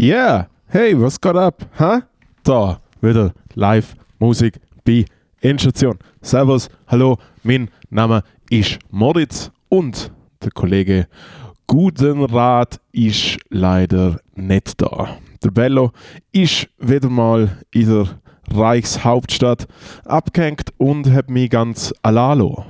[0.00, 1.68] Yeah, hey, was geht ab?
[1.80, 2.02] Ha?
[2.44, 5.04] Da, wieder live Musik bei
[5.40, 5.98] Endstation.
[6.22, 11.08] Servus, hallo, mein Name ist Moritz und der Kollege
[11.66, 15.18] Gudenrat ist leider nicht da.
[15.42, 15.90] Der Bello
[16.30, 18.20] ist wieder mal in der
[18.54, 19.66] Reichshauptstadt
[20.04, 22.64] abgehängt und hat mich ganz alalo.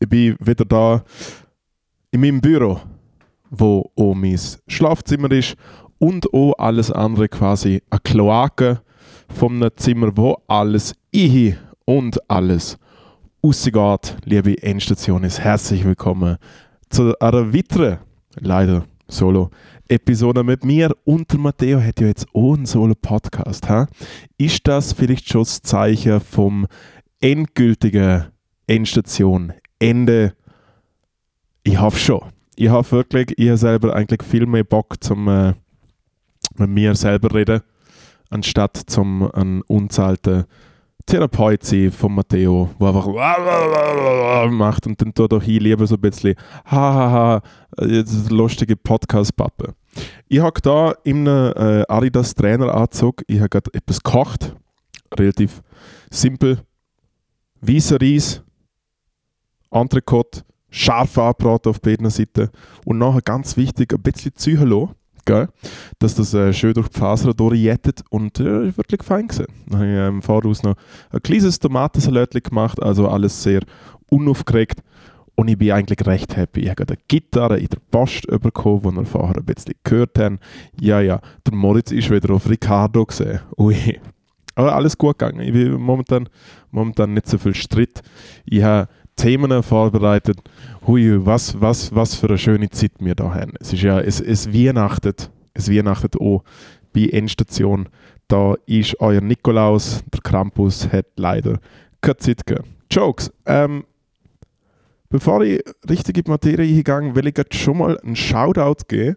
[0.00, 1.04] Ich bin wieder da
[2.10, 2.80] in meinem Büro,
[3.48, 5.56] wo auch mein Schlafzimmer ist
[6.04, 8.82] und auch alles andere quasi eine Kloake
[9.34, 12.78] vom Zimmer, wo alles ich und alles
[13.42, 14.18] rausgeht.
[14.26, 16.36] Liebe Endstationis, herzlich willkommen
[16.90, 18.00] zu einer weiteren,
[18.38, 20.94] leider Solo-Episode mit mir.
[21.04, 23.66] Und der Matteo hat ja jetzt auch einen Solo-Podcast.
[24.36, 26.66] Ist das vielleicht schon das Zeichen vom
[27.22, 28.26] endgültigen
[28.66, 30.34] Endstation, Ende?
[31.62, 32.20] Ich hoffe schon.
[32.56, 35.54] Ich habe wirklich, ich habe selber eigentlich viel mehr Bock zum äh,
[36.58, 37.60] mit mir selber reden,
[38.30, 40.44] anstatt zum einen unzahlten
[41.06, 46.00] Therapeut sein von Matteo, der einfach macht und dann tut auch hier lieber so ein
[46.00, 47.42] bisschen hahaha,
[48.30, 49.74] lustige Podcast-Pappe.
[50.28, 54.56] Ich habe da in einem äh, Adidas Traineranzug, ich habe gerade etwas gekocht,
[55.18, 55.62] relativ
[56.10, 56.60] simpel,
[57.60, 58.42] weißer Reis,
[59.70, 62.48] Entrecote, scharf angebraten auf beiden Seiten
[62.86, 64.94] und nachher ganz wichtig, ein bisschen Psycholo
[65.24, 65.48] gell?
[65.98, 69.46] dass das äh, schön durch die Faser durchjettet und äh, wirklich fein gewesen.
[69.66, 70.76] Dann habe ich äh, im Voraus noch
[71.10, 73.60] ein kleines Tomatensalat gemacht, also alles sehr
[74.10, 74.80] unaufgeregt
[75.36, 76.60] und ich bin eigentlich recht happy.
[76.60, 80.38] Ich habe eine Gitarre in der Post bekommen, die wir vorher ein bisschen gehört haben.
[80.80, 83.40] Ja, ja, der Moritz ist wieder auf Ricardo gesehen.
[83.58, 84.00] Ui.
[84.54, 85.40] Aber alles gut gegangen.
[85.40, 86.28] Ich bin momentan,
[86.70, 88.02] momentan nicht so viel Stritt.
[88.44, 90.38] Ich habe Themen vorbereitet.
[90.86, 93.52] Hui, was, was, was für eine schöne Zeit wir da haben.
[93.60, 96.42] Es ist ja, es, es weihnachtet, es weihnachtet auch
[96.92, 97.88] bei Endstation.
[98.28, 101.58] Da ist euer Nikolaus, der Krampus, hat leider
[102.00, 102.68] keine Zeit gegeben.
[102.90, 103.32] Jokes.
[103.46, 103.84] Ähm,
[105.08, 109.16] bevor ich richtig in die Materie hingehe, will ich jetzt schon mal einen Shoutout geben.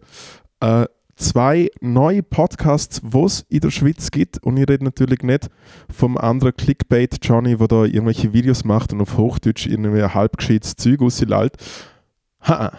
[0.60, 0.86] Äh,
[1.18, 4.42] zwei neue Podcasts, die es in der Schweiz gibt.
[4.44, 5.50] Und ich rede natürlich nicht
[5.92, 11.02] vom anderen Clickbait Johnny, der da irgendwelche Videos macht und auf Hochdeutsch irgendwie halbgescheites Zeug
[11.02, 11.58] rauslässt.
[12.42, 12.72] Ha!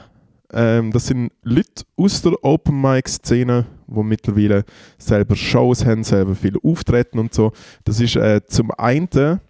[0.51, 4.65] Ähm, das sind Leute aus der Open Mic Szene, die mittlerweile
[4.97, 7.53] selber Shows haben, selber viel auftreten und so.
[7.85, 9.41] Das ist äh, zum einen der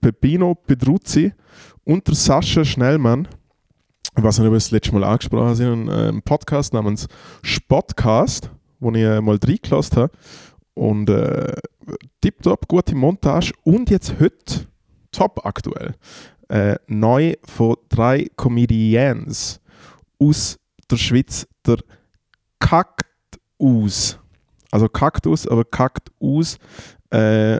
[0.00, 1.32] Peppino Pedruzzi
[1.82, 3.26] und der Sascha Schnellmann
[4.16, 7.08] ob ich das letzte Mal angesprochen habe, einen, einen Podcast namens
[7.42, 10.12] Spotcast, wo ich äh, mal reingelassen habe.
[10.74, 11.54] Und äh,
[12.20, 13.52] tipptopp, gute Montage.
[13.62, 14.66] Und jetzt heute,
[15.12, 15.94] top aktuell,
[16.48, 19.60] äh, neu von drei Comedians
[20.18, 20.58] aus
[20.90, 21.78] der Schweiz, der
[22.58, 24.18] Kaktus.
[24.70, 26.58] Also Kaktus, aber Kaktus.
[27.12, 27.56] Äh,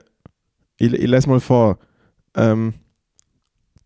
[0.76, 1.78] ich, ich lese mal vor.
[2.36, 2.75] Ähm,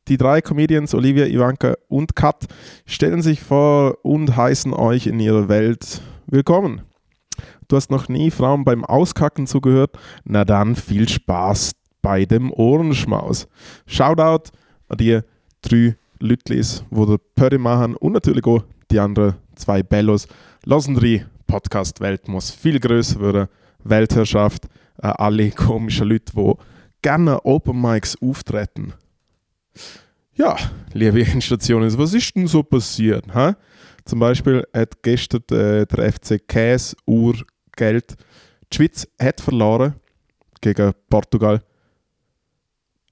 [0.09, 2.47] die drei Comedians, Olivia, Ivanka und Kat,
[2.87, 6.83] stellen sich vor und heißen euch in ihrer Welt willkommen.
[7.69, 9.99] Du hast noch nie Frauen beim Auskacken zugehört?
[10.25, 13.47] Na dann viel Spaß bei dem Ohrenschmaus.
[13.87, 14.51] Shoutout
[14.89, 15.21] an die
[15.61, 20.27] drei Lütlis, wo der Pöri machen und natürlich auch die anderen zwei Bellos.
[20.65, 23.49] Lassen die Podcast-Welt muss viel größer werden.
[23.85, 24.67] Weltherrschaft,
[25.03, 26.55] äh, alle komischen Leute, die
[27.03, 28.95] gerne Open Mics auftreten.
[30.35, 30.57] Ja,
[30.93, 33.25] liebe Endstationen, was ist denn so passiert?
[33.35, 33.57] Ha?
[34.05, 38.17] Zum Beispiel hat gestern äh, der FC Käse Urgeld
[38.71, 39.95] die Schweiz hat verloren
[40.61, 41.63] gegen Portugal.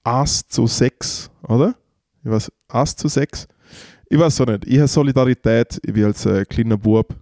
[0.05, 1.75] 1 zu 6, oder?
[2.23, 3.49] Ich weiß, 1 zu 6.
[4.09, 4.67] Ich weiß auch nicht.
[4.67, 5.81] Ich habe Solidarität.
[5.85, 7.15] Ich bin als äh, kleiner Bub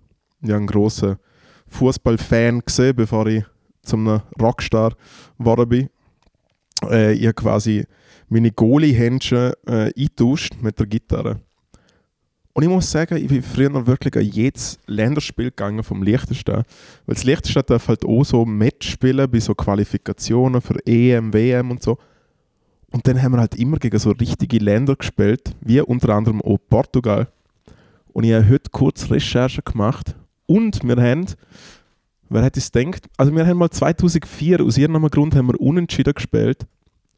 [0.43, 1.19] ja, ein großer
[1.69, 3.45] Fußballfan gesehen, bevor ich
[3.83, 4.95] zum Rockstar
[5.39, 5.91] geworden bin.
[6.91, 7.85] Äh, ich habe quasi
[8.35, 11.41] meine Goalie-Händchen äh, eingetauscht mit der Gitarre.
[12.53, 16.65] Und ich muss sagen, ich bin früher wirklich an jedes Länderspiel gegangen vom Liechtenstein.
[17.07, 21.71] Weil das Liechtenstein darf halt auch so Match spielen bei so Qualifikationen für EM, WM
[21.71, 21.97] und so.
[22.91, 26.59] Und dann haben wir halt immer gegen so richtige Länder gespielt, wie unter anderem auch
[26.69, 27.29] Portugal.
[28.13, 30.17] Und ich habe heute kurz Recherche gemacht
[30.47, 31.27] und wir haben,
[32.29, 36.15] wer hätte es gedacht, also wir haben mal 2004 aus irgendeinem Grund haben wir unentschieden
[36.15, 36.67] gespielt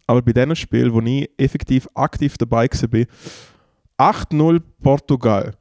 [0.06, 5.54] aber bei diesem Spiel, wo ich effektiv aktiv dabei war, 8-0 Portugal,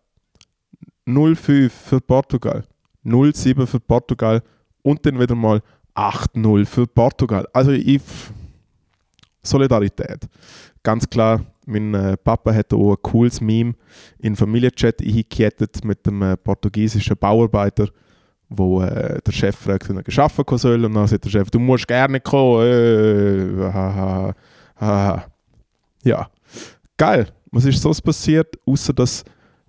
[1.08, 2.64] 0-5 für Portugal,
[3.06, 4.42] 0-7 für Portugal
[4.82, 5.62] und dann wieder mal
[5.96, 7.48] 8-0 für Portugal.
[7.54, 8.02] Also ich,
[9.42, 10.28] Solidarität.
[10.84, 13.74] Ganz klar, mein äh, Papa hat auch ein cooles Meme
[14.20, 17.90] in Familienchat eingekettet mit dem äh, portugiesischen Bauarbeiter,
[18.50, 21.60] wo äh, der Chef fragt, wenn er geschaffen soll und dann sagt der Chef, du
[21.60, 22.62] musst gerne kommen.
[22.66, 24.36] Äh, ha, ha,
[24.80, 25.26] ha.
[26.04, 26.30] Ja,
[26.98, 27.28] geil.
[27.52, 29.24] Was ist sonst passiert, außer dass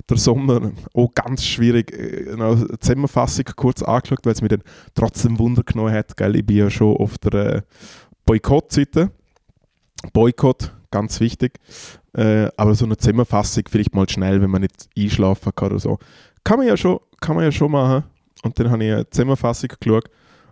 [0.09, 4.63] der Sommer auch ganz schwierig, äh, eine Zusammenfassung kurz angeschaut, weil es mich dann
[4.95, 6.17] trotzdem Wunder genommen hat.
[6.17, 6.37] Gell?
[6.37, 7.63] Ich bin ja schon auf der äh,
[8.25, 9.11] Boykott-Seite.
[10.13, 11.59] Boykott, ganz wichtig.
[12.13, 15.99] Äh, aber so eine Zusammenfassung vielleicht mal schnell, wenn man nicht einschlafen kann oder so.
[16.45, 18.05] Kann man ja schon, kann man ja schon machen.
[18.47, 20.09] Und dann habe ich eine Zusammenfassung geschaut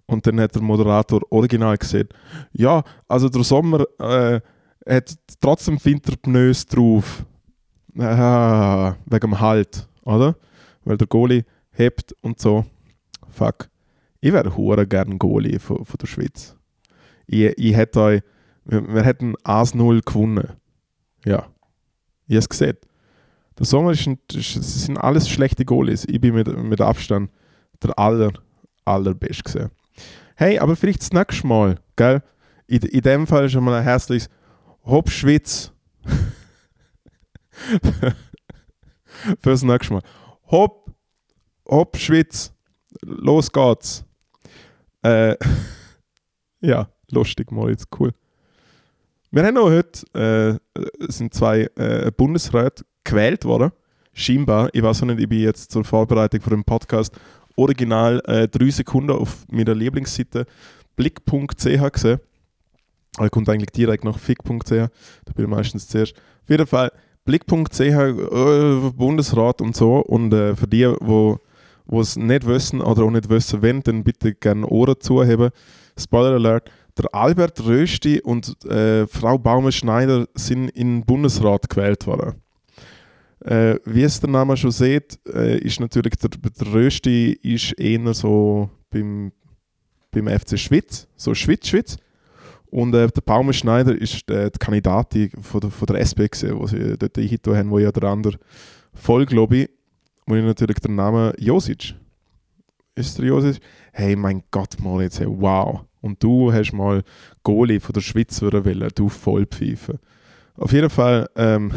[0.07, 2.13] und dann hat der Moderator original gesagt,
[2.53, 4.41] ja, also der Sommer äh,
[4.87, 7.25] hat trotzdem Winterpneus drauf.
[7.97, 10.37] Ah, wegen dem Halt, oder?
[10.85, 12.65] Weil der Goalie hebt und so.
[13.31, 13.69] Fuck.
[14.21, 16.57] Ich wäre hure gern Goalie von, von der Schweiz.
[17.27, 18.23] Ich, ich hätte euch,
[18.65, 20.49] wir, wir hätten 1-0 gewonnen.
[21.25, 21.47] Ja.
[22.27, 22.77] Ich habe es gesehen.
[23.57, 26.05] Der Sommer ist ein, das sind alles schlechte Goalies.
[26.07, 27.31] Ich bin mit, mit Abstand
[27.85, 28.33] der aller,
[28.85, 29.71] allerbeste gesehen.
[30.37, 32.23] Hey, aber vielleicht das nächste Mal, gell?
[32.67, 34.29] In, in dem Fall schon mal ein herzliches
[34.85, 35.73] Hopp Schwitz.
[39.41, 40.03] Fürs nächste Mal.
[40.51, 40.91] Hopp,
[41.69, 42.53] Hopp Schwitz.
[43.03, 44.05] Los geht's.
[45.03, 45.37] Äh,
[46.61, 48.13] ja, lustig, Moritz, cool.
[49.31, 50.59] Wir haben auch heute, äh,
[51.09, 53.73] sind zwei äh, Bundesräte gewählt worden.
[54.13, 57.19] Scheinbar, ich weiß auch nicht, ich bin jetzt zur Vorbereitung für den Podcast
[57.57, 60.47] original äh, drei Sekunden auf meiner Lieblingsseite
[60.97, 62.21] blick.ch gesehen.
[63.19, 66.15] Er kommt eigentlich direkt nach fick.ch, da bin ich meistens zuerst.
[66.15, 66.91] Auf jeden Fall
[67.25, 69.99] blick.ch, äh, Bundesrat und so.
[69.99, 71.39] Und äh, für die, wo
[72.01, 75.51] es nicht wissen oder auch nicht wissen wollen, dann bitte gerne Ohren zuheben.
[75.99, 82.35] Spoiler Alert, der Albert Rösti und äh, Frau Baumer-Schneider sind in den Bundesrat gewählt worden.
[83.45, 88.15] Äh, wie es der Name schon sieht, äh, ist natürlich der, der Rösti ist eher
[88.15, 89.33] so beim,
[90.11, 91.99] beim FC Schwitz, so Schwitz-Schwitz.
[92.71, 96.59] Und äh, der Baumer Schneider ist äh, die Kandidatin von der, von der SP, gewesen,
[96.59, 98.39] wo sie dort eingetan haben, wo ja der andere
[98.95, 99.71] voll, glaube ich,
[100.27, 101.95] wo ich natürlich den Namen Josic.
[102.95, 103.61] Ist der Josic?
[103.93, 105.83] Hey, mein Gott, Moritz, hey, wow.
[106.01, 107.03] Und du hast mal
[107.43, 110.01] Goalie von der Schweiz wollen, du Vollpfeife.
[110.57, 111.73] Auf jeden Fall, ähm,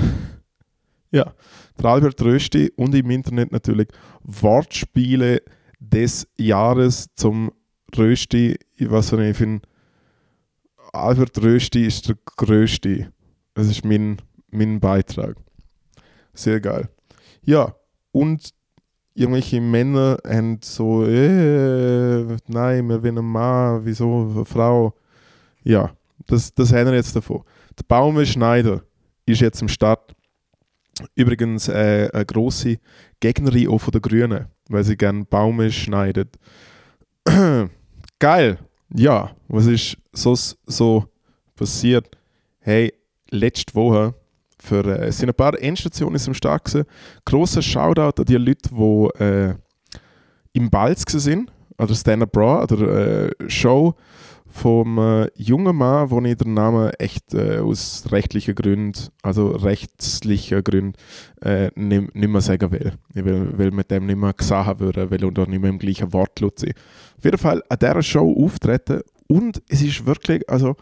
[1.11, 1.33] ja,
[1.81, 3.87] Albert Rösti und im Internet natürlich
[4.23, 5.41] Wortspiele
[5.79, 7.51] des Jahres zum
[7.95, 8.57] Rösti.
[8.75, 9.67] Ich weiß nicht, ich finde,
[10.91, 13.11] Albert Rösti ist der Größte.
[13.53, 14.17] Das ist mein,
[14.51, 15.35] mein Beitrag.
[16.33, 16.89] Sehr geil.
[17.43, 17.75] Ja,
[18.11, 18.53] und
[19.13, 24.93] irgendwelche Männer haben so, äh, nein, wir wollen einen Mann, wieso eine Frau?
[25.63, 25.91] Ja,
[26.27, 27.43] das, das haben wir jetzt davon.
[27.77, 28.83] Der Baume Schneider
[29.25, 30.15] ist jetzt im Start.
[31.15, 32.77] Übrigens äh, eine grosse
[33.19, 36.37] Gegnerin auch von den Grünen, weil sie gerne Baume schneidet.
[38.19, 38.57] Geil!
[38.95, 40.33] Ja, was ist so,
[40.65, 41.05] so
[41.55, 42.09] passiert?
[42.59, 42.93] Hey,
[43.29, 44.13] letzte Woche
[44.59, 46.85] für, äh, sind ein paar Endstationen im Start gewesen.
[47.25, 49.55] Grosser Shoutout an die Leute, die äh,
[50.53, 53.93] im Balz sind, oder Stand-Up Bra, oder äh, Show
[54.49, 60.63] vom äh, jungen Mann, wo ich den Namen echt äh, aus rechtlichen Gründen, also rechtlichen
[60.63, 60.93] Gründen,
[61.41, 62.93] äh, nicht, mehr sagen will.
[63.13, 66.11] Ich will, will mit dem nicht mehr gesagt werden, weil er nicht mehr im gleichen
[66.13, 66.73] Wortlaut sein.
[67.17, 70.75] Auf jeden Fall an dieser Show auftreten und es ist wirklich, also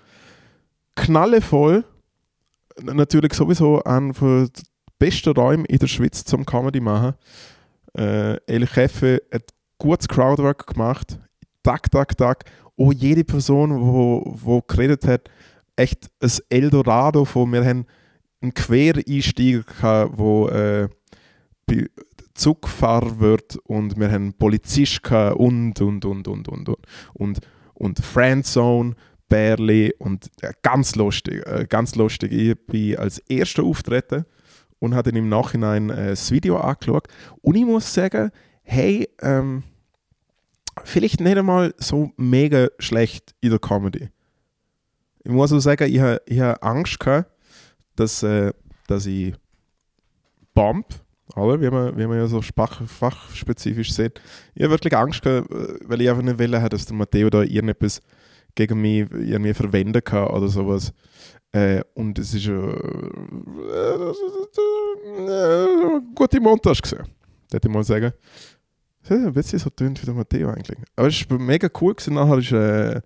[0.96, 1.84] knallevoll,
[2.82, 4.48] natürlich sowieso einer der
[5.00, 7.16] besten Räume in der Schweiz zum Comedy machen.
[7.98, 9.44] Äh, El Chefe hat
[9.78, 11.20] gutes Crowdwork gemacht,
[11.64, 12.46] tak, tak, tak
[12.78, 15.30] auch jede Person, wo, wo geredet hat,
[15.76, 17.86] echt ein Eldorado von, wir haben
[18.42, 20.88] einen Quereinsteiger gehabt, wo äh,
[22.36, 26.78] Zugfahrer wird und wir haben Polizist gehabt und, und, und, und, und, und,
[27.14, 27.40] und,
[27.74, 28.96] und Friendzone,
[29.30, 32.32] Bärli und äh, ganz lustig, äh, ganz lustig.
[32.32, 34.26] Ich bin als erster auftreten
[34.80, 37.08] und habe dann im Nachhinein äh, das Video angeschaut
[37.42, 38.32] und ich muss sagen,
[38.64, 39.64] hey, ähm,
[40.84, 44.10] vielleicht nicht einmal so mega schlecht in der Comedy.
[45.24, 47.32] Ich muss auch sagen, ich habe ha Angst gehabt,
[47.96, 48.54] dass, äh,
[48.88, 49.34] dass ich
[50.54, 50.88] Bump,
[51.36, 51.60] oder?
[51.60, 54.22] Wie, man, wie man ja so fachspezifisch sieht.
[54.54, 57.42] Ich habe wirklich Angst gehabt, äh, weil ich einfach nicht will, dass der Matteo da
[57.42, 58.02] irgendetwas
[58.54, 60.94] gegen mich irgendwie verwenden kann oder sowas.
[61.52, 64.14] Äh, und es ist äh, äh,
[65.28, 67.08] äh, gute Montage gesehen,
[67.50, 68.12] würde ich mal sagen.
[69.10, 70.80] Ja, ein bisschen so tönt wie der Matteo eigentlich.
[70.96, 71.94] Aber es war mega cool.
[71.94, 72.16] Gewesen.
[72.16, 73.02] Nachher ist äh,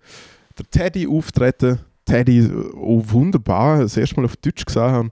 [0.58, 1.80] der Teddy auftreten.
[2.06, 5.10] Teddy, oh, wunderbar, das erste Mal auf Deutsch gesehen haben.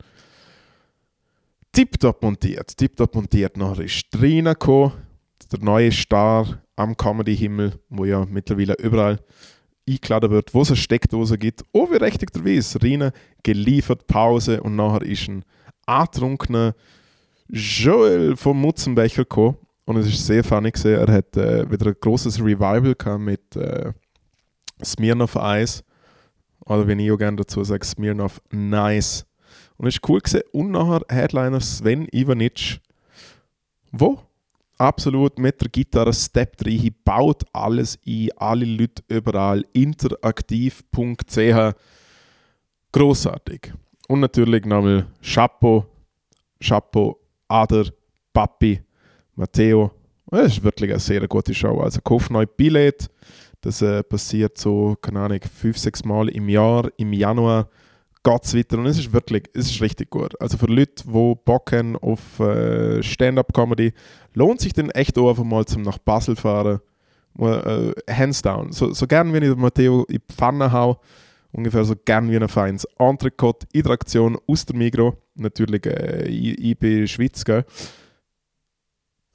[1.72, 3.56] Tipptopp montiert, tipptopp montiert.
[3.56, 4.94] Nachher ist Trina gekommen.
[5.52, 9.20] der neue Star am Comedy-Himmel, wo ja mittlerweile überall
[9.88, 13.12] eingeladen wird, wo es eine Steckdose gibt, unberechtigterweise rein,
[13.44, 15.44] geliefert, Pause und nachher ist ein
[15.86, 16.74] antrunkener
[17.48, 21.00] Joel vom Mutzenbecher gekommen und es ist sehr funny gesehen.
[21.00, 23.94] Er hat äh, wieder ein großes Revival gehabt mit äh,
[24.84, 25.82] Smirnoff Eis
[26.66, 29.26] oder wie ich auch gerne dazu sage, Smirnoff Nice.
[29.78, 30.44] Und es ist cool gesehen.
[30.52, 32.82] Und nachher Headliner Sven Ivanic,
[33.94, 34.20] wo
[34.78, 41.76] absolut mit der Gitarre Step 3 baut alles ein, alle Leute überall, interaktiv.ch.
[42.92, 43.74] Großartig.
[44.10, 45.86] Und natürlich nochmal Chapeau,
[46.60, 47.18] Chapeau,
[47.48, 47.86] Ader,
[48.34, 48.82] Papi,
[49.38, 49.92] Matteo.
[50.32, 51.80] Es ist wirklich eine sehr gute Show.
[51.80, 53.08] Also kauf neu Billett.
[53.62, 57.70] Das äh, passiert so, keine Ahnung, fünf, sechs Mal im Jahr, im Januar
[58.24, 60.40] geht es weiter und es ist wirklich, es ist richtig gut.
[60.42, 63.94] Also für Leute, die Bock haben auf äh, Stand-Up-Comedy,
[64.34, 66.82] lohnt sich dann echt auch einfach mal zum nach Basel fahren.
[67.40, 68.72] Äh, hands down.
[68.72, 71.00] So, so gern wie ich Matteo in die Pfanne hau,
[71.52, 75.16] ungefähr so gern wie ein feines Entrecote in der Aktion aus der Migro.
[75.36, 77.64] Natürlich äh, IB Schweiz, gell?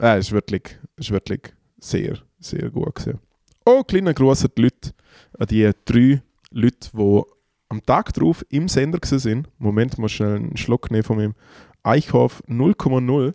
[0.02, 3.21] Äh, ist wirklich, wirklich sehr, sehr gut gewesen.
[3.64, 4.90] Oh, kleiner Gruß an die Leute,
[5.38, 7.23] an die drei Leute, die
[7.68, 9.49] am Tag drauf im Sender sind.
[9.59, 11.35] Moment, mal schnell einen Schluck nehmen von meinem
[11.85, 13.32] Eichhoff 0,0.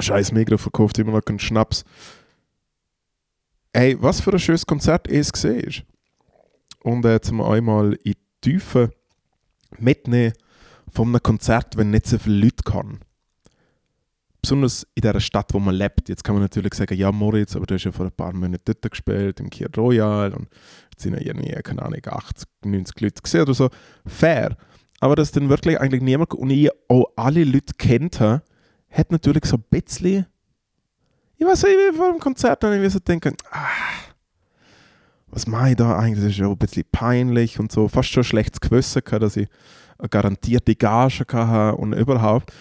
[0.00, 1.84] Scheiß Migros verkauft immer noch einen Schnaps.
[3.72, 5.82] Hey, was für ein schönes Konzert es ist.
[6.80, 8.90] Und äh, zum einmal in die Tiefe
[9.78, 10.34] mitnehmen
[10.92, 13.00] von einem Konzert, wenn nicht so viele Leute kann
[14.46, 16.08] besonders in der Stadt, wo man lebt.
[16.08, 18.62] Jetzt kann man natürlich sagen, ja Moritz, aber du hast ja vor ein paar Monaten
[18.64, 20.48] dort gespielt, im Kier Royal und
[20.92, 23.70] jetzt sind ja irgendwie, keine Ahnung, 80, 90 Leute gesehen oder so.
[24.06, 24.56] Fair.
[25.00, 28.42] Aber dass dann wirklich eigentlich niemand und ich auch alle Leute kennt habe,
[28.88, 30.26] hat natürlich so ein bisschen,
[31.38, 33.66] ich weiß nicht, vor dem Konzert dann irgendwie so denken, ah,
[35.26, 36.24] was mache ich da eigentlich?
[36.24, 39.48] Das ist ja ein bisschen peinlich und so, fast schon schlechtes Gewissen dass ich
[39.98, 42.52] eine garantierte Gage hatte und überhaupt.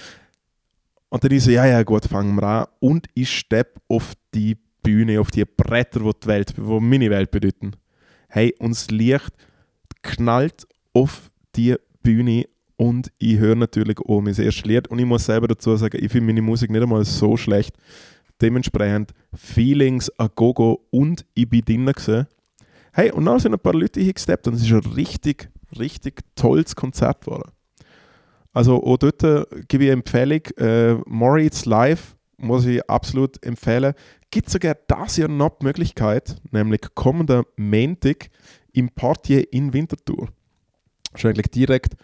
[1.10, 2.66] Und dann ist so, ja, ja, gut, fangen wir an.
[2.80, 7.32] Und ich steppe auf die Bühne, auf die Bretter, die die Welt, die meine Welt
[7.32, 7.72] bedeuten.
[8.28, 9.32] Hey, uns Licht
[10.02, 12.46] knallt auf die Bühne
[12.78, 14.88] und ich höre natürlich auch mein erstes Lied.
[14.88, 17.76] Und ich muss selber dazu sagen, ich finde meine Musik nicht einmal so schlecht.
[18.42, 22.28] Dementsprechend Feelings a Gogo und ich bin drinnen gewesen.
[22.92, 26.22] Hey, und dann sind ein paar Leute hier gesteppt und es ist ein richtig, richtig
[26.36, 27.52] tolles Konzert geworden.
[28.56, 33.94] Also auch dort äh, gebe ich Empfehlung, äh, Moritz Live muss ich absolut empfehlen.
[34.32, 38.30] Gibt sogar das Jahr noch die Möglichkeit, nämlich kommender Montag
[38.72, 40.30] im Portier in Winterthur.
[41.12, 41.96] Wahrscheinlich direkt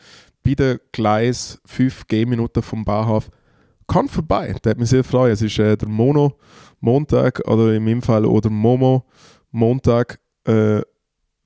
[0.44, 3.30] bei der Gleis 5 G-Minuten vom Bahnhof.
[3.88, 5.32] Kann vorbei, das hat mich sehr freuen.
[5.32, 6.38] Es ist äh, der Mono
[6.82, 9.06] Montag oder in meinem Fall oder Momo
[9.52, 10.20] Montag.
[10.44, 10.82] Äh,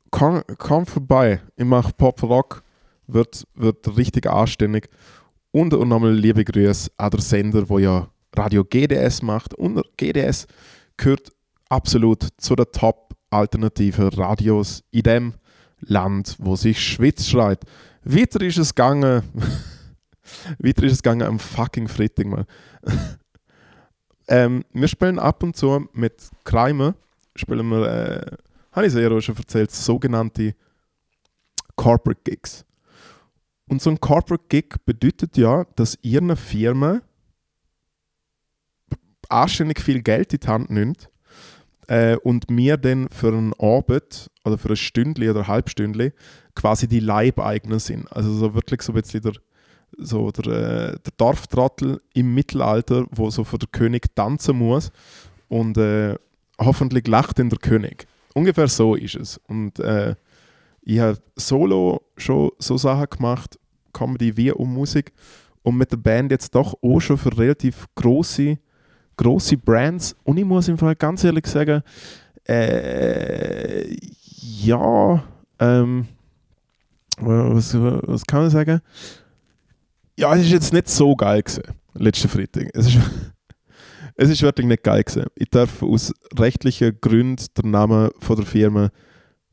[0.10, 1.42] kann, kann vorbei.
[1.56, 2.65] Ich mache Pop Rock
[3.08, 4.90] wird, wird richtig anständig.
[5.52, 9.54] Und, und nochmal liebe Grüße an der Sender, wo ja Radio GDS macht.
[9.54, 10.48] Und GDS
[10.98, 11.32] gehört
[11.70, 15.34] absolut zu den Top-alternativen Radios in dem
[15.80, 17.64] Land, wo sich Schweiz schreit.
[18.04, 19.24] Weiter ist es gegangen.
[20.60, 22.46] Weiter ist es gegangen am fucking Freitag, mal.
[24.28, 26.96] ähm, wir spielen ab und zu mit Kreimer,
[27.36, 28.38] spielen wir, äh,
[28.72, 30.56] habe ich es ja schon erzählt, sogenannte
[31.76, 32.66] Corporate Gigs.
[33.68, 37.02] Und so ein Corporate Gig bedeutet ja, dass ihr eine Firma
[39.30, 41.10] anständig viel Geld in die Hand nimmt
[41.88, 46.14] äh, und mir dann für einen Abend oder für ein Stündchen oder ein Halbstündchen
[46.54, 48.12] quasi die Leibeigner sind.
[48.12, 49.34] Also so wirklich so ein bisschen der,
[49.98, 54.92] so der, äh, der Dorftrottel im Mittelalter, wo so für den König tanzen muss
[55.48, 56.16] und äh,
[56.60, 58.08] hoffentlich lacht dann der König.
[58.34, 59.38] Ungefähr so ist es.
[59.48, 60.16] Und äh,
[60.86, 63.60] ich habe solo schon so Sachen gemacht,
[63.92, 65.12] Comedy wie auch Musik.
[65.64, 68.60] Und mit der Band jetzt doch auch schon für relativ große
[69.18, 70.16] große Brands.
[70.24, 71.82] Und ich muss im Fall ganz ehrlich sagen,
[72.48, 73.96] äh,
[74.62, 75.24] ja,
[75.60, 76.08] ähm,
[77.18, 78.82] was, was kann man sagen?
[80.18, 81.64] Ja, es ist jetzt nicht so geil gewesen,
[81.94, 82.70] letzten Freitag.
[82.74, 82.98] Es ist,
[84.16, 85.28] es ist wirklich nicht geil gewesen.
[85.36, 88.92] Ich darf aus rechtlichen Gründen den Namen von der Firma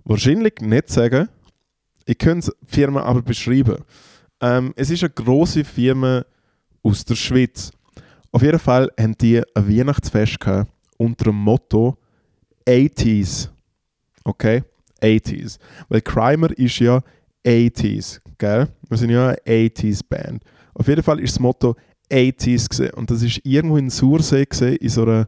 [0.04, 1.28] wahrscheinlich nicht sagen.
[2.04, 3.76] Ich könnte die Firma aber beschreiben.
[4.40, 6.24] Ähm, es ist eine große Firma
[6.82, 7.70] aus der Schweiz.
[8.32, 11.96] Auf jeden Fall haben die ein Weihnachtsfest gehabt unter dem Motto
[12.66, 13.48] 80s.
[14.24, 14.62] Okay?
[15.00, 15.58] 80s.
[15.88, 17.02] Weil Crimer ist ja
[17.44, 18.68] 80s, gell?
[18.88, 20.42] Wir sind ja eine 80s Band.
[20.74, 21.76] Auf jeden Fall ist das Motto
[22.10, 22.94] 80s gesehen.
[22.94, 25.26] Und das ist irgendwo in Sursee gesehen, in so einer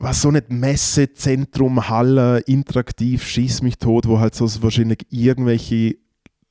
[0.00, 5.96] was so nicht Messezentrum, Halle, interaktiv, schieß mich tot, wo halt so wahrscheinlich irgendwelche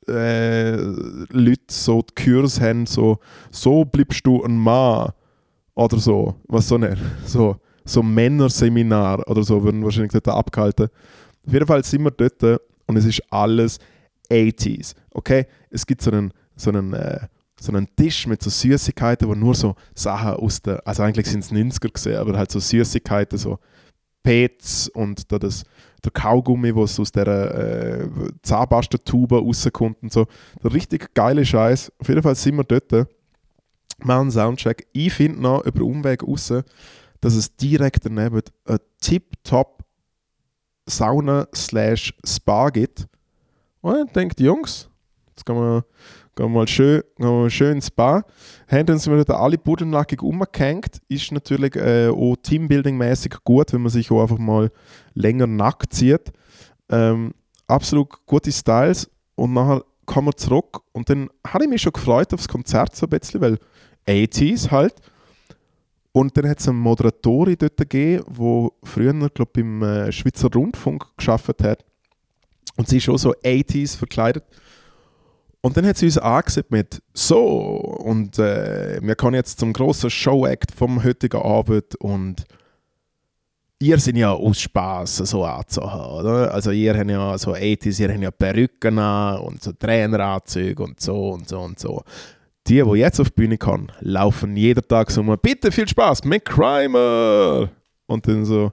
[0.08, 3.18] äh, Leute so die Kurs haben, so,
[3.50, 5.12] so bleibst du ein Mann
[5.74, 10.88] oder so, was so nicht, so, so Männerseminar oder so würden wahrscheinlich dort abgehalten.
[11.46, 13.80] Auf jeden Fall sind wir dort und es ist alles
[14.30, 15.48] 80s, okay?
[15.72, 17.22] Es gibt so einen, so einen äh,
[17.60, 21.44] so einen Tisch mit so Süßigkeiten, wo nur so Sachen aus der, also eigentlich sind
[21.44, 23.60] es 90er gesehen, aber halt so Süßigkeiten, so
[24.24, 25.64] Pets und da das,
[26.04, 28.10] der Kaugummi, was aus der äh,
[28.42, 30.28] Zahnpastentube rauskommt und so.
[30.64, 31.92] Der richtig geile Scheiß.
[32.00, 33.08] Auf jeden Fall sind wir dort,
[34.00, 34.88] machen Soundcheck.
[34.94, 36.54] Ich finde noch über Umweg raus,
[37.22, 39.84] dass es direkt daneben eine Tip-Top
[40.86, 43.08] Sauna slash Spa gibt.
[43.82, 44.90] Und ich denke, Jungs,
[45.30, 45.84] jetzt kann man
[46.40, 48.24] Gehen mal schön, gehen mal schön ins Bar.
[48.70, 51.02] Haben uns wieder alle Budenlackig umgehängt.
[51.10, 54.72] Ist natürlich äh, auch Teambuilding-mäßig gut, wenn man sich auch einfach mal
[55.16, 56.32] länger nackt zieht.
[56.90, 57.34] Ähm,
[57.68, 59.12] absolut gute Styles.
[59.36, 60.80] Und nachher kommen wir zurück.
[60.94, 63.60] Und dann habe ich mich schon gefreut aufs Konzert so ein bisschen, weil
[64.08, 64.96] 80s halt.
[66.14, 70.48] Und dann hat es eine Moderatorin dort gegeben, die früher, glaube ich, im äh, Schweizer
[70.56, 71.84] Rundfunk geschafft hat.
[72.78, 74.46] Und sie ist auch so 80s verkleidet.
[75.62, 80.10] Und dann hat sie uns angesagt mit so und äh, wir kommen jetzt zum großen
[80.10, 82.46] Show-Act vom heutigen Abend und
[83.80, 86.54] ihr seid ja aus Spaß so anzuhaben, oder?
[86.54, 91.02] Also ihr habt ja so 80s, ihr habt ja Perücken an und so Traineranzüge und
[91.02, 92.04] so und so und so.
[92.68, 96.46] Die, die jetzt auf die Bühne kommen, laufen jeden Tag so bitte viel Spaß, mit
[96.46, 97.70] Crimer!
[98.06, 98.72] Und dann so,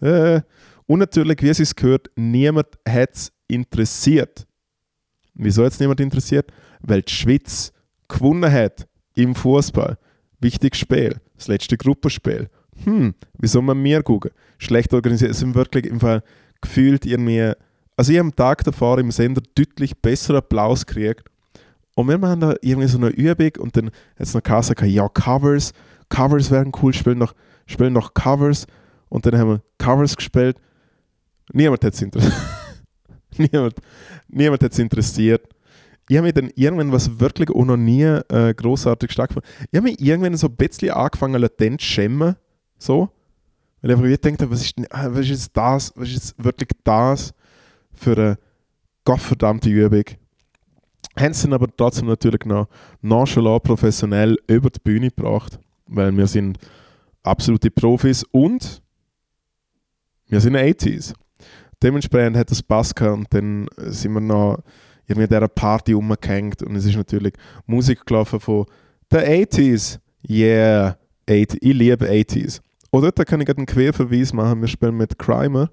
[0.00, 0.40] äh,
[0.86, 4.45] und natürlich, wie es gehört, niemand hat es interessiert
[5.36, 6.50] Wieso jetzt niemand interessiert?
[6.80, 7.72] Weil die Schweiz
[8.08, 9.98] gewonnen hat im Fußball.
[10.40, 12.48] Wichtiges Spiel, das letzte Gruppenspiel.
[12.84, 14.30] Hm, wie soll man mir gucken?
[14.58, 15.30] Schlecht organisiert.
[15.30, 16.22] Es sind wirklich im Fall
[16.60, 17.52] gefühlt irgendwie.
[17.96, 21.24] Also, ich habe am Tag davor im Sender deutlich besseren Applaus gekriegt.
[21.94, 25.08] Und wir machen da irgendwie so eine Übung und dann hat es noch gesagt, ja,
[25.08, 25.72] Covers,
[26.10, 27.34] Covers wären cool, spielen noch,
[27.66, 28.66] spielen noch Covers.
[29.08, 30.58] Und dann haben wir Covers gespielt.
[31.52, 32.34] Niemand hat es interessiert.
[33.52, 33.74] niemand,
[34.28, 35.48] niemand hat es interessiert.
[36.08, 39.88] Ich habe mich dann irgendwann, was wirklich auch noch nie äh, großartig stattgefunden ich habe
[39.88, 42.36] mich irgendwann so ein bisschen angefangen, latent zu schämen.
[42.78, 43.10] So.
[43.82, 47.34] Weil ich einfach gedacht habe, was ist, ah, was ist das, was ist wirklich das
[47.92, 48.38] für eine
[49.04, 50.04] gottverdammte Übung?
[51.18, 52.68] Haben sie aber trotzdem natürlich noch
[53.00, 56.58] nonchalant professionell über die Bühne gebracht, weil wir sind
[57.22, 58.82] absolute Profis und
[60.28, 61.14] wir sind 80s
[61.82, 64.62] dementsprechend hat es Spass gehabt und dann sind wir noch
[65.06, 67.34] irgendwie dieser Party umgehängt und es ist natürlich
[67.66, 68.66] Musik gelaufen von
[69.10, 69.98] The 80s.
[70.28, 72.60] Yeah, ich liebe 80s.
[72.90, 74.60] Oder da kann ich einen Querverweis machen.
[74.60, 75.70] Wir spielen mit Crimer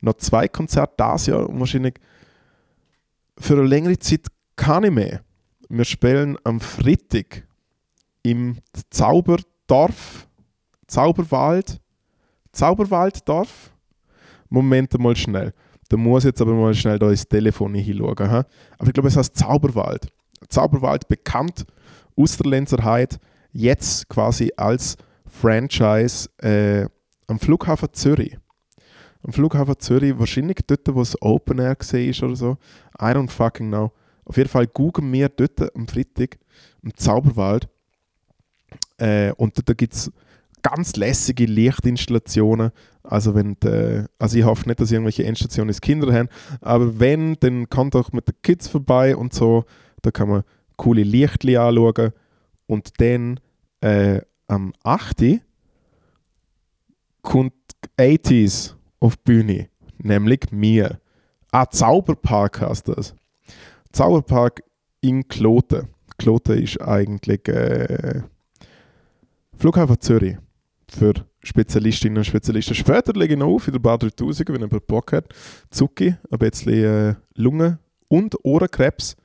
[0.00, 1.94] noch zwei Konzerte dieses Jahr und wahrscheinlich
[3.38, 4.26] für eine längere Zeit
[4.56, 5.20] kann ich mehr.
[5.68, 7.46] Wir spielen am Freitag
[8.22, 8.58] im
[8.90, 10.28] Zauberdorf,
[10.86, 11.80] Zauberwald,
[12.52, 13.72] Zauberwalddorf
[14.50, 15.54] Moment mal schnell.
[15.88, 18.30] Da muss jetzt aber mal schnell da ins Telefon hinschauen.
[18.30, 18.42] He?
[18.78, 20.06] Aber ich glaube, es heißt Zauberwald.
[20.48, 21.64] Zauberwald bekannt
[22.16, 22.46] aus der
[23.52, 26.86] jetzt quasi als Franchise äh,
[27.26, 28.36] am Flughafen Zürich.
[29.22, 32.56] Am Flughafen Zürich, wahrscheinlich dort, wo es Open Air war oder so.
[33.00, 33.92] I don't fucking know.
[34.24, 36.38] Auf jeden Fall googeln wir dort am Freitag
[36.82, 37.68] im Zauberwald.
[38.98, 40.10] Äh, und dort gibt es
[40.62, 42.70] ganz lässige Lichtinstallationen.
[43.10, 46.28] Also, wenn die, also ich hoffe nicht, dass irgendwelche Endstationen Kinder haben,
[46.60, 49.64] aber wenn, dann kommt auch mit den Kids vorbei und so.
[50.02, 50.44] Da kann man
[50.76, 52.12] coole Lichtli anschauen.
[52.66, 53.40] Und dann
[53.80, 55.40] äh, am 8.
[57.22, 57.52] kommt
[57.98, 59.68] 80s auf die Bühne,
[59.98, 61.00] nämlich mir.
[61.50, 63.16] Ah, Zauberpark heißt das.
[63.90, 64.62] Zauberpark
[65.00, 65.88] in Kloten.
[66.16, 68.22] Kloten ist eigentlich äh,
[69.56, 70.36] Flughafen Zürich
[70.90, 72.74] für Spezialistinnen und Spezialisten.
[72.74, 75.26] Später lege ich noch auf in der Bar 3000, wenn jemand Bock hat.
[75.70, 79.16] Zucki, ein bisschen äh, Lungen- und Ohrenkrebs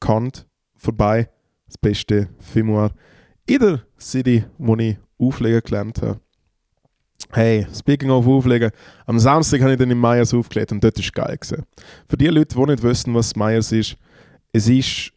[0.00, 1.28] kommt vorbei.
[1.66, 2.92] Das beste Fimoir
[3.46, 6.20] in der City, wo ich auflegen gelernt habe.
[7.32, 8.70] Hey, speaking of Auflegen,
[9.06, 11.36] am Samstag habe ich dann in Meyers aufgelegt und dort war geil.
[11.38, 11.64] Gewesen.
[12.08, 13.96] Für die Leute, die nicht wissen, was Meyers ist,
[14.52, 15.12] es ist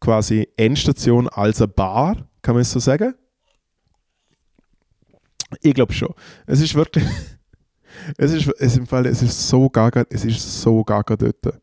[0.00, 3.14] quasi Endstation als eine Bar, kann man es so sagen.
[5.62, 6.14] Ich glaube schon.
[6.46, 7.04] Es ist wirklich.
[8.16, 11.60] es ist, es, im Fall, es ist so gaga, es ist so gaga dort.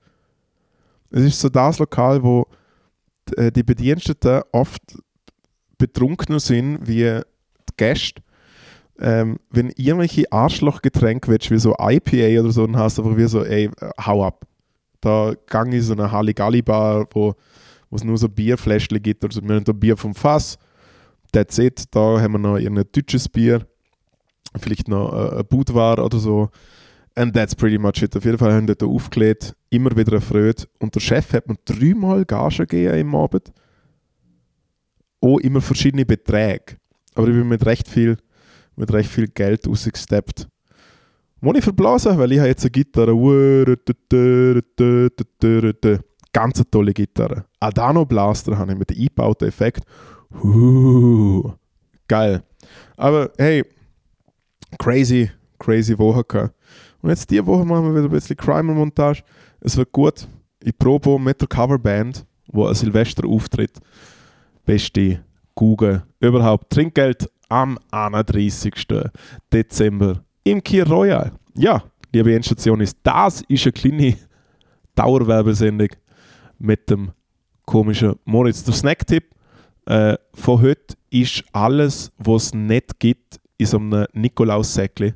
[1.10, 2.45] Es ist so das Lokal, wo
[3.36, 4.82] äh, die Bediensteten oft
[5.78, 8.21] betrunkener sind wie die Gäste.
[9.00, 13.28] Ähm, wenn irgendwelche Arschlochgetränke willst, wie so IPA oder so, dann hast du einfach wie
[13.28, 13.69] so, ey,
[14.04, 14.45] hau ab.
[15.02, 17.36] Da gang ich so eine Halligalli-Bar, wo
[17.91, 19.23] es nur so Bierfläschchen gibt.
[19.23, 20.58] Also wir haben da Bier vom Fass,
[21.32, 21.84] that's it.
[21.91, 23.67] Da haben wir noch ein deutsches Bier,
[24.59, 26.49] vielleicht noch äh, ein Budvar oder so.
[27.15, 28.15] And that's pretty much it.
[28.15, 30.67] Auf jeden Fall haben wir dort aufgelegt, immer wieder erfreut.
[30.79, 33.51] Und der Chef hat mir dreimal Gage gegeben im Abend.
[35.19, 36.77] Auch immer verschiedene Beträge.
[37.15, 38.17] Aber ich bin mit recht viel,
[38.75, 40.47] mit recht viel Geld rausgesteppt.
[41.41, 43.15] Wo ich verblasen, weil ich habe jetzt eine Gitarre.
[46.33, 47.45] Ganz eine tolle Gitarre.
[47.59, 49.83] Adano Blaster habe ich mit dem eingebauten Effekt.
[50.43, 51.51] Uh,
[52.07, 52.43] geil.
[52.95, 53.63] Aber hey,
[54.80, 56.56] crazy, crazy Woche gehabt.
[57.01, 59.23] Und jetzt diese Woche machen wir wieder ein bisschen Crimer-Montage.
[59.62, 60.27] Es wird gut.
[60.63, 63.80] Ich probe mit der Coverband, wo ein Silvester auftritt.
[64.65, 65.23] Beste
[65.56, 66.69] Google überhaupt.
[66.69, 68.73] Trinkgeld am 31.
[69.51, 71.32] Dezember im Kier Royal.
[71.56, 74.17] Ja, liebe Endstation, ist das ist eine kleine
[74.95, 75.89] Dauerwerbesendung
[76.60, 77.12] mit dem
[77.65, 78.63] komischen Moritz.
[78.63, 79.25] Der Snacktipp
[79.86, 85.15] äh, von heute ist alles, was es nicht gibt, in so einem Nikolaus-Säckchen.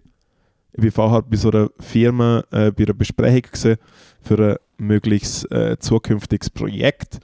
[0.74, 3.78] Ich war vorher bei so einer Firma äh, bei einer Besprechung gesehen
[4.22, 7.20] für ein mögliches äh, zukünftiges Projekt.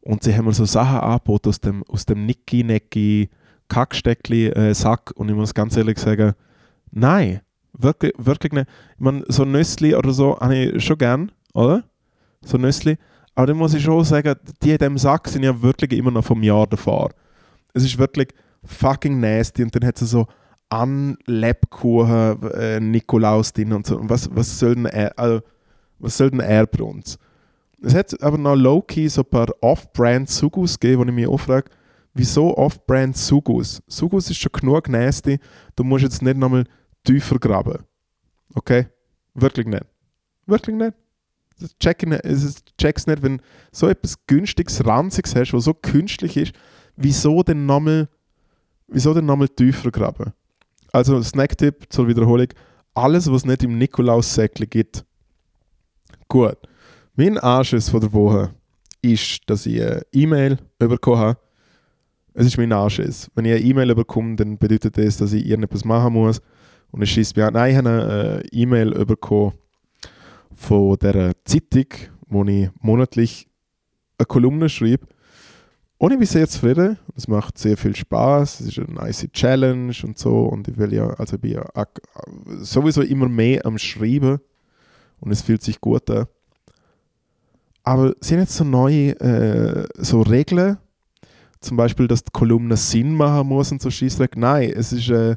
[0.00, 3.28] Und sie haben mir so Sachen angeboten aus dem, aus dem Niki-Necki
[3.68, 5.10] Kacksteckli-Sack.
[5.10, 6.34] Äh, und ich muss ganz ehrlich sagen,
[6.90, 7.40] nein,
[7.72, 8.68] wirklich, wirklich nicht.
[8.94, 11.84] Ich meine, so Nüssli oder so habe ich schon gern, oder?
[12.42, 12.96] So Nüssli.
[13.34, 16.24] Aber dann muss ich schon sagen, die in diesem Sack sind ja wirklich immer noch
[16.24, 17.10] vom Jahr davor.
[17.74, 18.28] Es ist wirklich
[18.64, 20.26] fucking nasty und dann hat es so
[20.68, 23.98] an Lebkuchen äh, Nikolaus drin und so.
[24.02, 25.40] Was, was soll denn er, also,
[25.98, 27.18] was soll denn er bei uns?
[27.80, 31.38] Es hat aber noch low-key so ein paar Off-Brand Sugus gegeben, wo ich mich auch
[31.38, 31.70] frage,
[32.12, 33.82] wieso Off-Brand Sugus?
[33.86, 35.38] Sugus ist schon genug nasty,
[35.76, 36.64] du musst jetzt nicht nochmal
[37.04, 37.84] tiefer graben.
[38.54, 38.88] Okay?
[39.34, 39.84] Wirklich nicht.
[40.46, 40.94] Wirklich nicht
[41.80, 43.40] check es check's nicht, wenn
[43.72, 46.52] so etwas günstiges, ranziges hast, was so künstlich ist,
[46.96, 48.08] wieso denn nochmal,
[48.86, 50.32] wieso denn nochmal tiefer graben?
[50.92, 52.48] Also Snacktipp zur Wiederholung,
[52.94, 55.04] alles, was nicht im Nikolaus-Säckchen gibt.
[56.28, 56.56] Gut.
[57.14, 58.54] Mein Anschiss von der Woche
[59.02, 61.38] ist, dass ich eine E-Mail bekommen habe.
[62.34, 63.30] Es ist mein Anschiss.
[63.34, 66.40] Wenn ich eine E-Mail bekomme, dann bedeutet das, dass ich irgendetwas machen muss.
[66.90, 67.54] Und es schießt mir an.
[67.54, 69.54] Nein, ich habe eine äh, E-Mail bekommen
[70.54, 71.86] von der Zeitung,
[72.28, 73.48] wo ich monatlich
[74.18, 75.06] eine Kolumne schreibe.
[75.98, 76.96] Und ich bin sehr zufrieden.
[77.16, 78.60] Es macht sehr viel Spaß.
[78.60, 80.44] Es ist eine nice Challenge und so.
[80.44, 81.66] Und ich will ja, also ich bin ja
[82.60, 84.38] sowieso immer mehr am Schreiben.
[85.20, 86.26] Und es fühlt sich gut an.
[87.82, 90.76] Aber sind jetzt so neue äh, so Regeln,
[91.60, 94.36] zum Beispiel, dass die Kolumne Sinn machen muss und so Scheißdreck.
[94.36, 95.36] Nein, es ist, äh,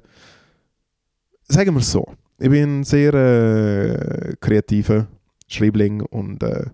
[1.47, 2.05] sagen wir so,
[2.37, 5.07] ich bin ein sehr äh, kreativer
[5.47, 6.65] Schreibling und äh,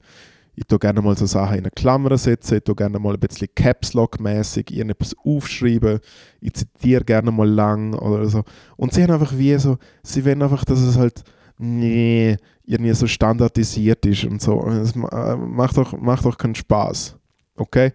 [0.58, 3.20] ich tue gerne mal so Sachen in eine Klammer setzen, ich tue gerne mal ein
[3.20, 6.00] bisschen Caps Lock-mäßig irgendetwas aufschreiben,
[6.42, 8.44] ich zitiere gerne mal lang oder so.
[8.76, 11.24] Und sie haben einfach wie so, sie wollen einfach, dass es halt
[11.60, 14.68] nee, irgendwie so standardisiert ist und so.
[14.68, 17.16] Es äh, macht doch, macht keinen Spaß.
[17.56, 17.94] Okay?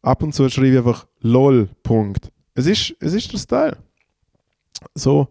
[0.00, 2.32] Ab und zu schreibe ich einfach LOL, Punkt.
[2.54, 3.76] Es ist, es ist der Style.
[4.94, 5.28] So,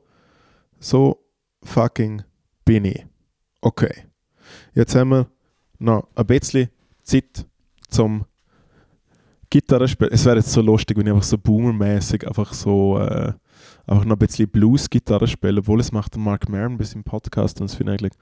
[0.80, 1.26] so
[1.64, 2.22] fucking
[2.64, 3.08] bin ich.
[3.60, 4.04] Okay.
[4.76, 5.28] Jetzt haben wir
[5.80, 6.70] noch ein bisschen
[7.04, 7.46] Zeit
[7.90, 8.26] zum
[9.50, 10.14] Gitarrespielen.
[10.14, 13.34] Es wäre jetzt so lustig, wenn ich einfach so boomermäßig einfach so äh,
[13.88, 17.70] einfach noch ein bisschen Blues-Gitarre spiele, obwohl es macht Mark Maron bis im Podcast und
[17.70, 18.14] das finde ich eigentlich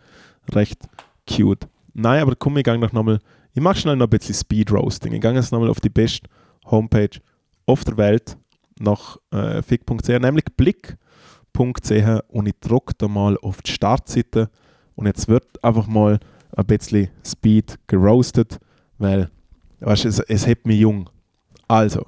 [0.54, 0.88] recht
[1.30, 1.68] cute.
[1.94, 3.20] Nein, aber komm, ich gehe noch nochmal,
[3.54, 5.14] ich mache schnell noch ein bisschen Speed-Roasting.
[5.14, 6.30] Ich gehe jetzt nochmal auf die beste
[6.66, 7.20] Homepage
[7.66, 8.38] auf der Welt
[8.80, 10.98] nach äh, fick.ch, nämlich Blick
[11.58, 14.50] www.ch und ich drücke da mal auf die Startseite
[14.96, 16.20] und jetzt wird einfach mal
[16.56, 18.60] ein bisschen Speed geroastet,
[18.98, 19.30] weil
[19.80, 21.10] weißt, es, es hebt mich jung.
[21.68, 22.06] Also,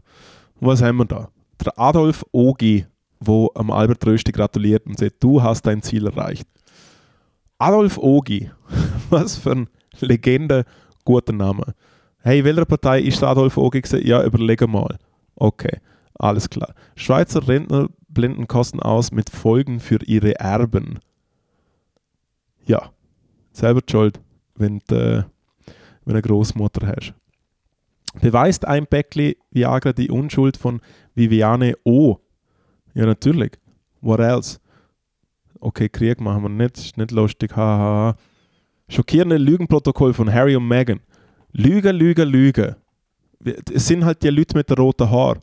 [0.60, 1.30] was haben wir da?
[1.63, 2.86] Der Adolf Ogi,
[3.19, 6.47] wo am Albert Rösti gratuliert und sagt, du hast dein Ziel erreicht.
[7.58, 8.49] Adolf Ogi,
[9.10, 10.65] was für ein Legende,
[11.04, 11.73] guter Name.
[12.21, 13.82] Hey, welcher Partei ist Adolf Ogi?
[14.04, 14.97] Ja, überlege mal.
[15.36, 15.80] Okay,
[16.15, 16.73] alles klar.
[16.95, 20.99] Schweizer Rentner blenden Kosten aus mit Folgen für ihre Erben.
[22.65, 22.91] Ja,
[23.52, 24.19] selber schuld,
[24.60, 25.24] wenn du äh,
[26.06, 27.13] wenn eine Großmutter hast.
[28.22, 30.82] Beweist ein Päckli Viagra die Unschuld von
[31.13, 32.17] Viviane O?
[32.93, 33.52] Ja, natürlich.
[34.02, 34.60] What else?
[35.60, 38.15] Okay, Krieg machen wir nicht, ist nicht lustig, haha.
[38.88, 41.02] Schockierende Lügenprotokoll von Harry und Meghan.
[41.52, 42.78] Lüge, Lüge, Lüge.
[43.72, 45.38] Es sind halt die Leute mit der roten Haar.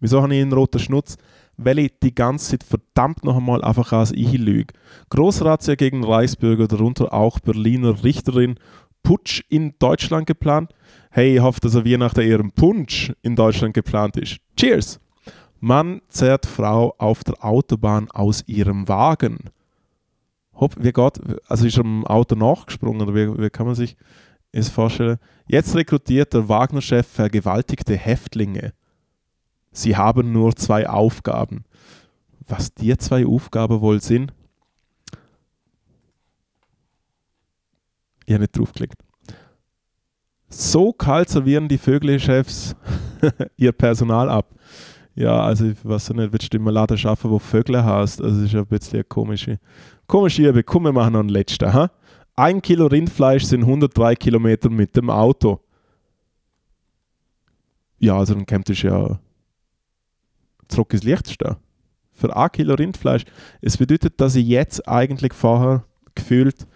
[0.00, 1.16] Wieso habe ich einen roten Schnutz?
[1.56, 4.74] Weil ich die ganze Zeit verdammt noch einmal einfach als ich lüge.
[5.10, 8.58] Großrazzia gegen Reichsbürger, darunter auch Berliner Richterin.
[9.02, 10.72] Putsch in Deutschland geplant.
[11.10, 14.38] Hey, ich hoffe, dass er Weihnachten eher ein Punsch in Deutschland geplant ist.
[14.56, 15.00] Cheers!
[15.60, 19.50] Mann zerrt Frau auf der Autobahn aus ihrem Wagen.
[20.54, 23.96] Hopp, wie geht, also ist er im Auto nachgesprungen oder wie, wie kann man sich
[24.52, 25.18] das vorstellen?
[25.46, 28.72] Jetzt rekrutiert der Wagner-Chef vergewaltigte Häftlinge.
[29.76, 31.64] Sie haben nur zwei Aufgaben.
[32.48, 34.32] Was die zwei Aufgaben wohl sind?
[38.24, 38.96] Ich habe nicht draufgeklickt.
[40.48, 42.74] So kalt servieren die Vögelchefs
[43.58, 44.54] ihr Personal ab.
[45.14, 48.22] Ja, also ich weiß nicht, willst du im Laden arbeiten, wo Vögel hast?
[48.22, 49.58] Also ist ein bisschen eine komische,
[50.06, 50.62] komische Übung.
[50.64, 51.70] Komm, wir machen noch einen letzten.
[51.72, 51.90] Ha?
[52.34, 55.60] Ein Kilo Rindfleisch sind 103 Kilometer mit dem Auto.
[57.98, 59.18] Ja, also dann kommt es ja
[60.68, 61.56] zurück ins Lichtstehen.
[62.12, 63.24] Für ein Kilo Rindfleisch.
[63.60, 66.66] Es bedeutet, dass ich jetzt eigentlich vorher gefühlt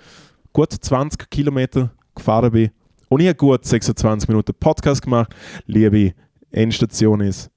[0.53, 2.70] gut 20 Kilometer gefahren bin
[3.09, 5.35] und ich habe gut 26 Minuten Podcast gemacht.
[5.66, 6.14] Liebe
[6.50, 7.50] Endstation ist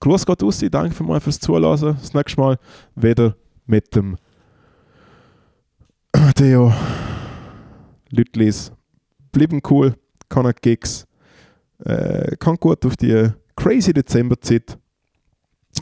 [0.00, 1.96] Gruß Gott aus, danke für mal fürs Zuhören.
[2.00, 2.58] Das nächste Mal
[2.96, 4.16] wieder mit dem
[6.34, 6.72] Theo
[8.10, 8.72] Lütlis.
[9.30, 9.94] Bleiben cool,
[10.28, 11.06] kann Gigs,
[11.84, 14.76] äh, kann gut auf die crazy Dezemberzeit.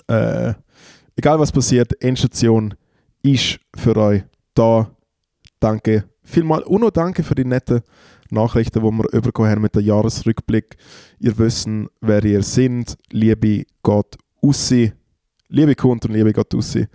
[0.06, 0.54] Äh,
[1.16, 2.74] egal was passiert, Endstation
[3.22, 4.22] ist für euch
[4.54, 4.90] da.
[5.58, 6.66] Danke vielmals.
[6.66, 7.82] Und noch danke für die netten
[8.30, 10.76] Nachrichten, die wir übergekommen haben mit dem Jahresrückblick.
[11.18, 12.96] Ihr wissen, wer ihr seid.
[13.10, 14.92] Liebe Gott Ussi.
[15.48, 16.86] Liebe Kunden und liebe Gott Ussi.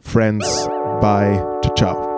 [0.00, 0.66] Friends,
[1.00, 2.09] bye, ciao, ciao.